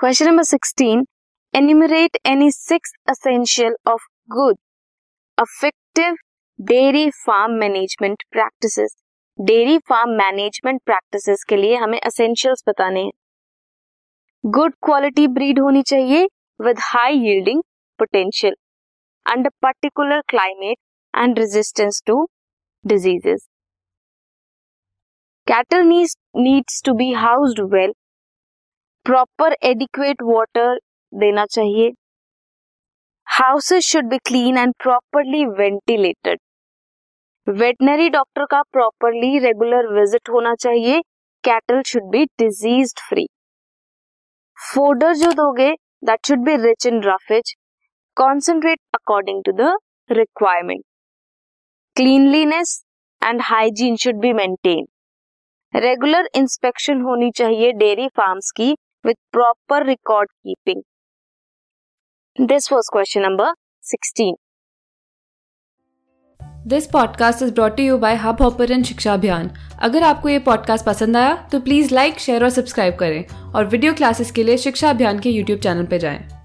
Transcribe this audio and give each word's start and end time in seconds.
Question 0.00 0.26
number 0.26 0.42
sixteen 0.42 1.02
enumerate 1.54 2.16
any 2.26 2.50
six 2.50 2.92
essential 3.08 3.74
of 3.88 4.02
good 4.30 4.56
effective 5.38 6.14
dairy 6.58 7.10
farm 7.16 7.54
management 7.60 8.22
practices 8.32 8.94
dairy 9.38 9.78
farm 9.88 10.10
management 10.18 10.80
practices 10.84 11.44
के 11.48 11.56
लिए 11.56 11.76
हमें 11.76 11.98
essentials 12.00 12.62
बताने 12.68 13.02
हैं. 13.02 13.10
Good 14.44 14.74
quality 14.84 15.26
breed 15.34 15.60
होनी 15.60 15.82
चाहिए 15.82 16.24
with 16.60 16.78
high 16.84 17.18
yielding 17.26 17.62
potential 17.98 18.54
under 19.26 19.50
particular 19.62 20.22
climate 20.28 20.78
and 21.14 21.38
resistance 21.38 22.02
to 22.06 22.24
diseases 22.84 23.48
cattle 25.46 25.82
needs 25.86 26.82
to 26.86 26.94
be 26.94 27.12
housed 27.24 27.60
well 27.74 27.92
proper 29.08 29.54
adequate 29.64 30.22
water 30.22 30.78
देना 31.12 31.44
चाहिए। 31.46 31.90
Houses 33.26 33.84
should 33.84 34.08
be 34.08 34.16
clean 34.20 34.56
and 34.58 34.72
properly 34.82 35.44
ventilated 35.58 36.40
veterinary 37.46 38.08
doctor 38.10 38.44
का 38.44 38.60
properly 38.72 39.38
regular 39.38 39.86
visit 39.92 40.30
होना 40.30 40.54
चाहिए। 40.56 41.00
Cattle 41.44 41.80
should 41.82 42.10
be 42.10 42.24
disease 42.38 42.92
free 42.98 43.26
fodder 44.58 45.14
जो 45.16 45.30
दोगे 45.32 45.70
that 46.04 46.26
should 46.26 46.44
be 46.44 46.56
rich 46.64 46.86
in 46.86 47.00
roughage 47.04 47.54
concentrate 48.16 48.78
according 48.94 49.42
to 49.44 49.52
the 49.54 49.70
requirement 50.10 50.82
cleanliness 51.96 52.82
and 53.22 53.40
hygiene 53.44 53.96
should 54.02 54.20
be 54.20 54.32
maintain 54.34 54.86
regular 55.74 56.28
inspection 56.36 57.00
होनी 57.02 57.30
चाहिए 57.32 57.72
dairy 57.74 58.08
farms 58.16 58.50
की। 58.50 58.74
With 59.06 59.14
proper 59.32 59.86
record 59.86 60.30
keeping 60.30 60.82
this 62.46 62.72
was 62.72 62.90
question 62.92 63.20
number 63.20 63.52
sixteen 63.82 64.34
this 66.66 66.86
podcast 66.86 67.42
is 67.42 67.54
brought 67.54 67.80
you 67.80 67.98
by 67.98 68.14
Hubhopper 68.42 68.82
Shiksha 68.82 69.14
Abhiyan 69.14 69.50
अगर 69.82 70.02
आपको 70.02 70.28
ये 70.28 70.38
podcast 70.38 70.86
पसंद 70.86 71.16
आया 71.16 71.48
तो 71.52 71.60
please 71.60 71.94
like 71.94 72.18
share 72.18 72.44
और 72.44 72.50
सब्सक्राइब 72.50 72.96
करें 72.96 73.52
और 73.52 73.66
वीडियो 73.66 73.94
क्लासेस 73.94 74.30
के 74.30 74.44
लिए 74.44 74.56
शिक्षा 74.56 74.90
अभियान 74.90 75.18
के 75.18 75.30
यूट्यूब 75.30 75.60
चैनल 75.60 75.86
पर 75.86 75.96
जाएँ। 75.96 76.37